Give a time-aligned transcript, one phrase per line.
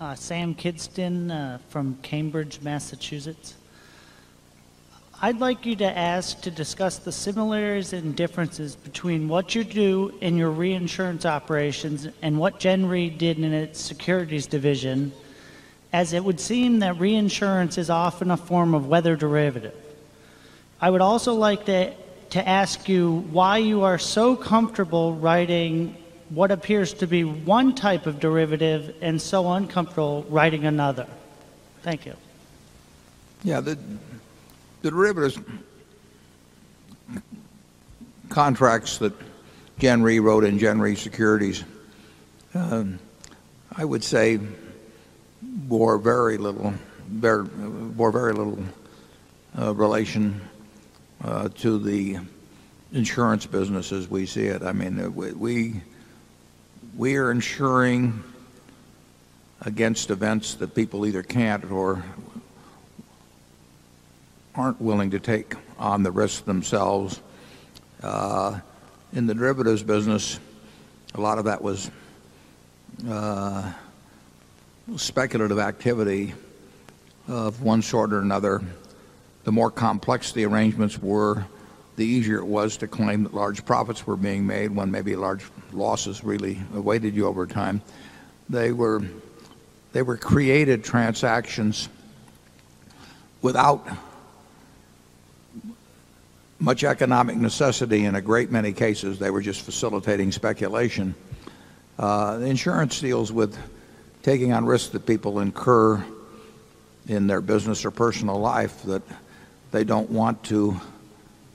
[0.00, 3.54] Uh, Sam Kidston uh, from Cambridge, Massachusetts.
[5.20, 10.14] I'd like you to ask to discuss the similarities and differences between what you do
[10.22, 15.12] in your reinsurance operations and what Gen Re did in its securities division,
[15.92, 19.76] as it would seem that reinsurance is often a form of weather derivative.
[20.80, 21.92] I would also like to,
[22.30, 25.94] to ask you why you are so comfortable writing
[26.30, 31.06] what appears to be one type of derivative and so uncomfortable writing another.
[31.82, 32.14] Thank you.
[33.42, 33.78] Yeah, the,
[34.82, 35.38] the derivatives
[38.28, 39.12] contracts that
[39.78, 41.64] Gen Re wrote in Gen Re Securities,
[42.54, 42.98] um,
[43.76, 44.38] I would say
[45.42, 46.72] bore very little
[47.08, 48.58] bore very little
[49.58, 50.40] uh, relation
[51.24, 52.18] uh, to the
[52.92, 54.62] insurance business as we see it.
[54.62, 55.80] I mean, we
[56.96, 58.22] we are insuring
[59.62, 62.02] against events that people either can't or
[64.54, 67.20] aren't willing to take on the risk themselves.
[68.02, 68.58] Uh,
[69.12, 70.40] in the derivatives business,
[71.14, 71.90] a lot of that was
[73.08, 73.72] uh,
[74.96, 76.34] speculative activity
[77.28, 78.62] of one sort or another.
[79.44, 81.46] The more complex the arrangements were,
[82.00, 85.44] the easier it was to claim that large profits were being made when maybe large
[85.70, 87.82] losses really awaited you over time.
[88.48, 89.02] They were
[89.92, 91.90] they were created transactions
[93.42, 93.86] without
[96.58, 99.18] much economic necessity in a great many cases.
[99.18, 101.14] They were just facilitating speculation.
[101.98, 103.58] Uh, insurance deals with
[104.22, 106.02] taking on risks that people incur
[107.08, 109.02] in their business or personal life that
[109.70, 110.80] they don't want to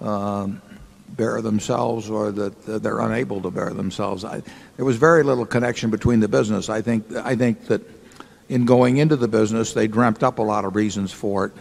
[0.00, 0.62] Um,
[1.08, 4.24] bear themselves or that they're unable to bear themselves.
[4.76, 6.68] There was very little connection between the business.
[6.68, 7.82] I think that
[8.48, 11.52] in going into the business, they dreamt up a lot of reasons for it.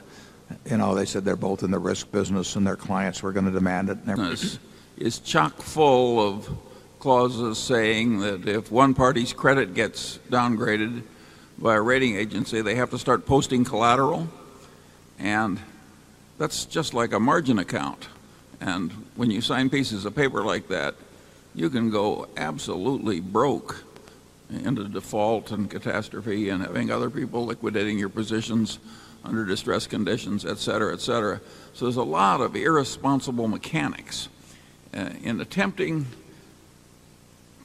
[0.69, 3.45] You know, they said they're both in the risk business and their clients were going
[3.45, 3.97] to demand it.
[4.05, 4.59] it.
[4.97, 6.49] Is chock full of
[6.99, 11.03] clauses saying that if one party's credit gets downgraded
[11.57, 14.27] by a rating agency, they have to start posting collateral.
[15.19, 15.59] And
[16.37, 18.07] that's just like a margin account.
[18.59, 20.95] And when you sign pieces of paper like that,
[21.53, 23.83] you can go absolutely broke
[24.49, 28.79] into default and catastrophe and having other people liquidating your positions
[29.23, 31.41] under distress conditions, et cetera, et cetera.
[31.73, 34.29] So there's a lot of irresponsible mechanics
[34.95, 36.05] uh, in attempting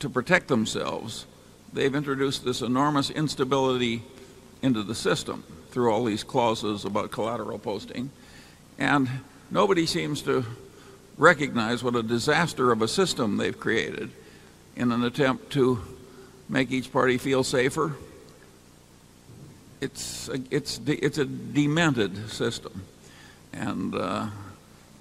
[0.00, 1.26] to protect themselves.
[1.72, 4.02] They've introduced this enormous instability
[4.60, 8.10] into the system through all these clauses about collateral posting.
[8.78, 9.08] And
[9.50, 10.44] nobody seems to
[11.16, 14.10] recognize what a disaster of a system they've created
[14.76, 15.80] in an attempt to
[16.48, 17.92] make each party feel safer
[19.82, 22.84] it's it's it's a demented system
[23.52, 24.28] and uh,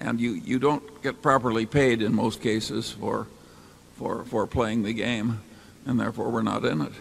[0.00, 3.28] and you you don't get properly paid in most cases for
[3.96, 5.40] for for playing the game
[5.86, 6.92] and therefore we're not in it.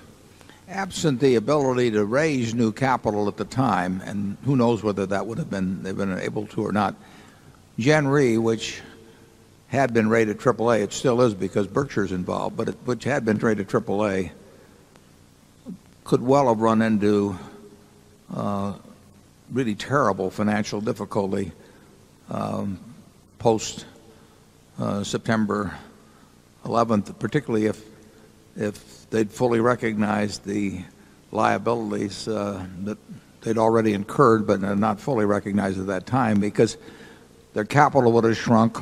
[0.70, 5.26] Absent the ability to raise new capital at the time and who knows whether that
[5.26, 6.94] would have been they've been able to or not.
[7.80, 8.80] Gen Re, which
[9.72, 13.38] had been rated AAA, it still is because Berkshire is involved, but which had been
[13.38, 14.32] rated AAA,
[16.04, 17.38] could well have run into
[18.36, 18.74] uh,
[19.50, 21.54] really terrible financial difficulty
[22.30, 22.78] um,
[23.40, 23.86] post
[24.78, 25.74] uh, September
[26.66, 30.82] 11th, particularly if they'd fully recognized the
[31.32, 32.98] liabilities uh, that
[33.40, 36.76] they'd already incurred but not fully recognized at that time because
[37.54, 38.78] their capital would have shrunk.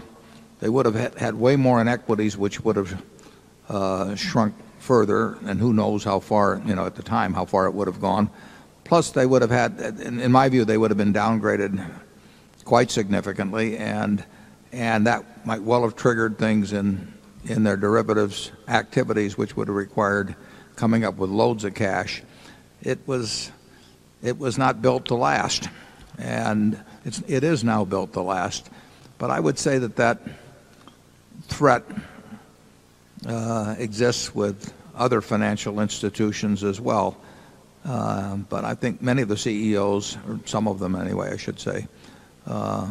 [0.60, 3.04] They would have had way more inequities which would have
[3.70, 7.66] uh, shrunk further and who knows how far, you know, at the time how far
[7.68, 8.30] it would have gone.
[8.84, 11.86] Plus they would have had in my view, they would have been downgraded
[12.66, 14.24] quite significantly and
[14.72, 17.14] and that might well have triggered things in
[17.46, 20.36] in their derivatives activities which would have required
[20.76, 22.22] coming up with loads of cash.
[22.82, 23.52] It was
[24.22, 25.70] it was not built to last
[26.18, 26.84] and
[27.28, 28.70] it is now built to last.
[29.18, 30.22] But I would say that that
[31.50, 31.84] threat
[33.28, 37.18] uh, exists with other financial institutions as well.
[37.86, 41.60] Um, but I think many of the CEOs or some of them anyway I should
[41.60, 41.88] say,
[42.46, 42.90] uh,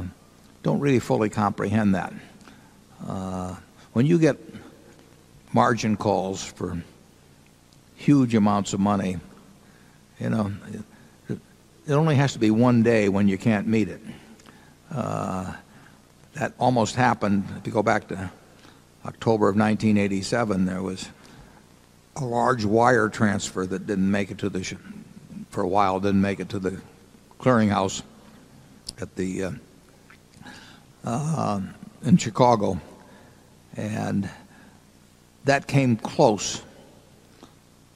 [0.63, 2.13] don't really fully comprehend that.
[3.07, 3.55] Uh,
[3.93, 4.37] when you get
[5.53, 6.83] margin calls for
[7.97, 9.19] huge amounts of money,
[10.19, 10.53] you know,
[11.29, 14.01] it only has to be one day when you can't meet it.
[16.39, 17.45] That almost happened.
[17.59, 18.31] If you go back to
[19.07, 21.09] October of 1987, there was
[22.17, 24.77] a large wire transfer that didn't make it to the
[25.51, 26.81] for a while didn't make it to the
[27.39, 28.03] clearinghouse
[29.01, 29.51] at the uh,
[31.05, 31.61] uh,
[32.03, 32.81] in Chicago,
[33.77, 34.29] and
[35.45, 36.63] that came close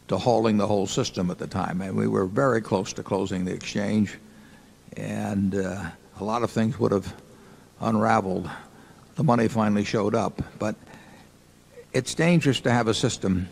[0.08, 1.80] to halting the whole system at the time.
[1.80, 4.18] And we were very close to closing the exchange,
[4.96, 5.84] and uh,
[6.20, 7.12] a lot of things would have
[7.80, 8.48] unraveled.
[9.16, 10.74] The money finally showed up, but
[11.92, 13.48] it's dangerous to have a system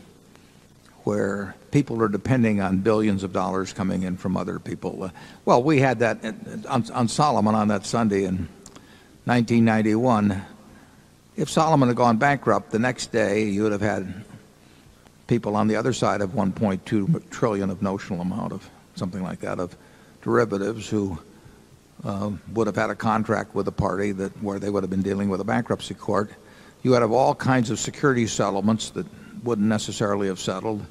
[1.05, 5.05] where people are depending on billions of dollars coming in from other people.
[5.05, 5.11] Uh,
[5.45, 6.25] well, we had that
[6.69, 8.49] on, on Salomon on that Sunday in
[9.25, 10.43] 1991.
[11.37, 14.25] If Salomon had gone bankrupt the next day, you would have had
[15.27, 19.59] people on the other side of 1.2 trillion of notional amount of something like that
[19.59, 19.77] of
[20.23, 21.19] derivatives who
[22.05, 25.03] uh, would have had a contract with a party that where they would have been
[25.03, 26.31] dealing with a bankruptcy court.
[26.83, 29.07] You would have all kinds of security settlements that
[29.43, 30.85] wouldn't necessarily have settled.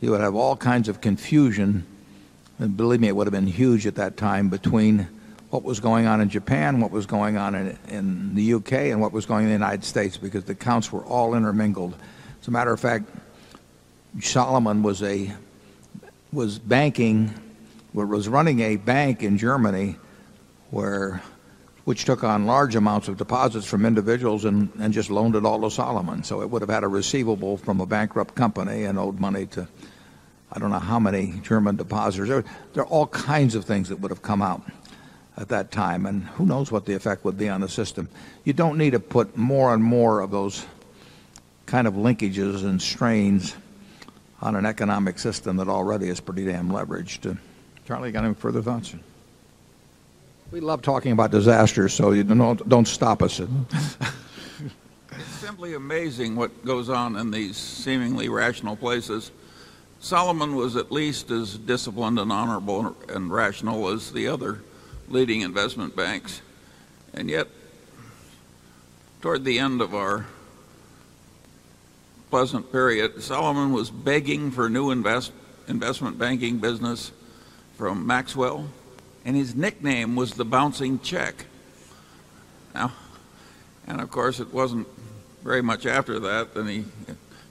[0.00, 1.86] You would have all kinds of confusion,
[2.58, 5.08] and believe me, it would have been huge at that time between
[5.50, 9.00] what was going on in Japan, what was going on in, in the UK, and
[9.00, 11.94] what was going on in the United States because the accounts were all intermingled.
[12.40, 13.04] As a matter of fact,
[14.20, 15.32] Salomon was a
[16.32, 17.34] was banking,
[17.92, 19.96] was running a bank in Germany
[20.70, 21.22] where
[21.84, 25.70] which took on large amounts of deposits from individuals and, just loaned it all to
[25.70, 26.22] Salomon.
[26.24, 29.68] So it would have had a receivable from a bankrupt company and owed money to
[30.52, 32.28] I don't know how many German depositors.
[32.72, 34.62] There, are all kinds of things that would have come out
[35.36, 38.08] at that time, and who knows what the effect would be on the system.
[38.44, 40.66] You don't need to put more and more of those
[41.66, 43.54] kind of linkages and strains
[44.42, 47.30] on an economic system that already is pretty damn leveraged.
[47.30, 47.38] Uh,
[47.86, 48.94] Charlie, got any further thoughts?
[50.50, 53.40] We love talking about disasters, so you don't, don't stop us.
[53.40, 59.30] It's simply amazing what goes on in these seemingly rational places.
[60.00, 64.60] Salomon was at least as disciplined and honorable and rational as the other
[65.08, 66.42] leading investment banks.
[67.14, 67.46] And yet,
[69.20, 70.26] toward the end of our
[72.30, 75.30] pleasant period, Salomon was begging for new invest,
[75.68, 77.12] investment banking business
[77.76, 78.68] from Maxwell,
[79.24, 81.46] and his nickname was the bouncing check.
[82.74, 82.92] Now,
[83.86, 84.86] and of course, it wasn't
[85.42, 86.84] very much after that that he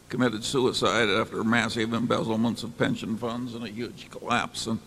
[0.10, 4.68] committed suicide after massive embezzlements of pension funds and a huge collapse.
[4.68, 4.80] And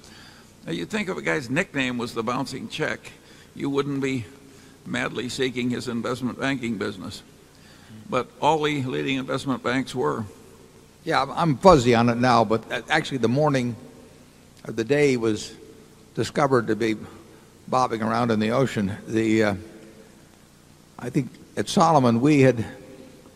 [0.67, 3.01] you think if a guy's nickname was the bouncing check,
[3.55, 4.25] you wouldn't be
[4.85, 7.23] madly seeking his investment banking business.
[8.09, 10.25] But all the leading investment banks were.
[11.05, 13.77] Yeah, I'm fuzzy on it now, but uh, actually the morning
[14.67, 15.55] or the day was
[16.15, 16.97] discovered to be
[17.69, 18.97] bobbing around in the ocean.
[19.07, 19.55] The uh,
[20.99, 22.65] I think at Salomon we had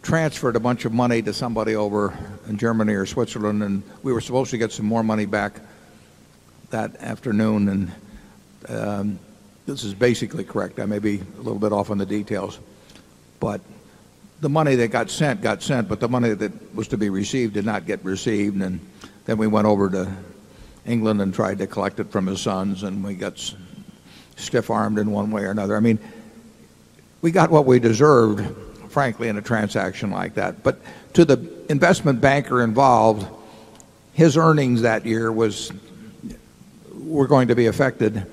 [0.02, 2.16] transferred a bunch of money to somebody over
[2.48, 5.60] in Germany or Switzerland, and we were supposed to get some more money back
[6.70, 7.68] that afternoon.
[7.68, 7.92] And
[8.68, 9.18] um,
[9.66, 10.78] this is basically correct.
[10.78, 12.60] I may be a little bit off on the details,
[13.40, 13.60] but
[14.40, 17.54] the money that got sent got sent, but the money that was to be received
[17.54, 18.62] did not get received.
[18.62, 18.80] And
[19.24, 20.12] then we went over to
[20.86, 23.38] England and tried to collect it from his sons, and we got
[24.36, 25.76] stiff armed in one way or another.
[25.76, 25.98] I mean,
[27.22, 28.46] we got what we deserved
[28.96, 30.62] frankly, in a transaction like that.
[30.62, 30.80] But
[31.12, 33.28] to the investment banker involved,
[34.14, 35.70] his earnings that year was
[36.94, 38.24] were going to be affected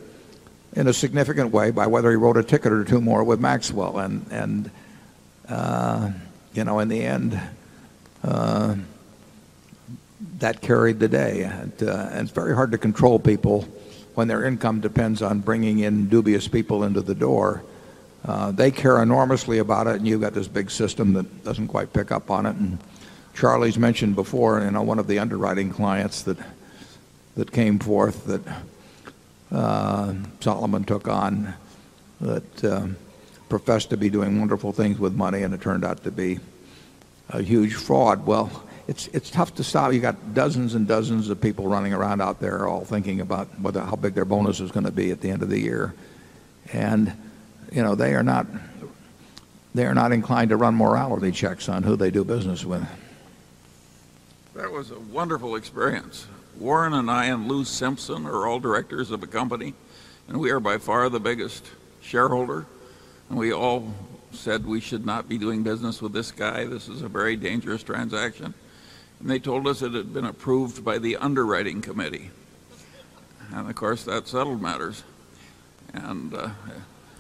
[0.72, 4.00] in a significant way by whether he wrote a ticket or two more with Maxwell.
[4.00, 4.72] And, and
[5.50, 6.12] uh,
[6.54, 7.38] you know, in the end,
[8.24, 8.76] uh,
[10.44, 11.44] that carried the day.
[11.44, 13.62] And, uh, and it's very hard to control people
[14.14, 17.64] when their income depends on bringing in dubious people into the door.
[18.26, 21.94] Uh, they care enormously about it, and you've got this big system that doesn't quite
[21.94, 22.58] pick up on it.
[22.58, 22.78] And
[23.34, 26.38] Charlie's mentioned before, you know, one of the underwriting clients that
[27.36, 28.42] that came forth that
[29.50, 31.54] uh, Salomon took on
[32.20, 32.88] that uh,
[33.48, 36.40] professed to be doing wonderful things with money, and it turned out to be
[37.30, 38.26] a huge fraud.
[38.26, 38.52] Well,
[38.88, 39.94] it's it's tough to stop.
[39.94, 43.82] You got dozens and dozens of people running around out there, all thinking about whether
[43.82, 45.94] how big their bonus is going to be at the end of the year,
[46.74, 47.14] and
[47.72, 48.46] you know, they are not
[49.74, 52.86] they are not inclined to run morality checks on who they do business with.
[54.54, 56.28] That was a wonderful experience.
[56.60, 59.74] Warren and I and Lou Simpson are all directors of a company,
[60.28, 61.66] and we are by far the biggest
[62.02, 62.68] shareholder.
[63.30, 63.92] And we all
[64.32, 66.66] said we should not be doing business with this guy.
[66.66, 68.54] This is a very dangerous transaction.
[69.24, 72.30] And they told us it had been approved by the underwriting committee.
[73.54, 75.06] And of course, that settled matters.
[75.94, 76.50] And uh,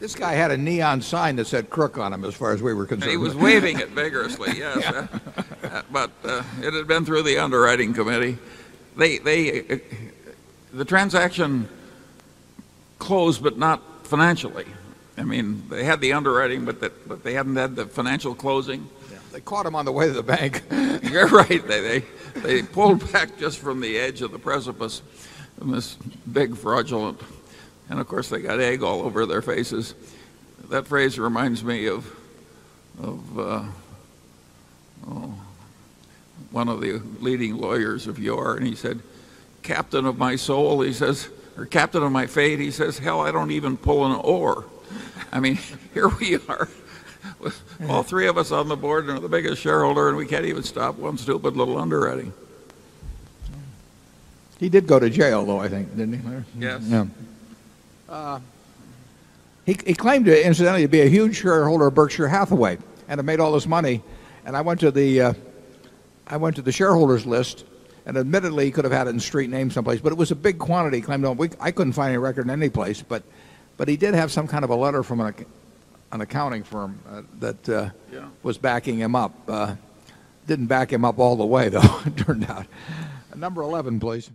[0.01, 2.73] this guy had a neon sign that said crook on him as far as we
[2.73, 3.09] were concerned.
[3.09, 4.81] He was waving it vigorously, yes.
[4.81, 5.07] yeah.
[5.63, 8.37] uh, but uh, it had been through the underwriting committee.
[8.97, 9.77] They, they uh,
[10.73, 11.69] the transaction
[12.99, 14.65] closed, but not financially.
[15.17, 18.89] I mean, they had the underwriting, but that, but they hadn't had the financial closing.
[19.33, 20.61] They caught him on the way to the bank.
[21.11, 21.67] You're right.
[21.67, 22.03] They, they,
[22.35, 25.01] they pulled back just from the edge of the precipice
[25.57, 25.95] from this
[26.31, 27.19] big fraudulent.
[27.89, 29.95] And of course, they got egg all over their faces.
[30.69, 32.15] That phrase reminds me of,
[33.01, 33.63] of uh,
[35.07, 35.33] oh,
[36.51, 38.55] one of the leading lawyers of yore.
[38.55, 38.99] And he said,
[39.63, 43.31] Captain of my soul, he says, or Captain of my fate, he says, hell, I
[43.31, 44.65] don't even pull an oar.
[45.31, 45.57] I mean,
[45.95, 46.69] here we are
[47.89, 50.63] all three of us on the board and the biggest shareholder, and we can't even
[50.63, 52.33] stop one stupid little underwriting.
[54.59, 56.61] He did go to jail, though, I think, didn't he?
[56.61, 56.81] Yes.
[56.83, 57.05] Yeah.
[58.07, 58.39] Uh,
[59.65, 63.25] he, he claimed to, incidentally, to be a huge shareholder of Berkshire Hathaway and have
[63.25, 64.01] made all this money.
[64.45, 65.33] And I went to the, uh,
[66.27, 67.65] I went to the shareholders list,
[68.05, 70.35] and admittedly, he could have had it in street name someplace, but it was a
[70.35, 70.97] big quantity.
[70.97, 73.23] He claimed, on, we, I couldn't find any record in any place, but,
[73.77, 75.45] but he did have some kind of a letter from an, ac-
[76.13, 78.27] an accounting firm uh, that uh, Yeah.
[78.43, 79.33] was backing him up.
[79.47, 79.75] Uh,
[80.45, 82.67] didn't back him up all the way, though, it turned out.
[83.35, 84.29] Number 11, please.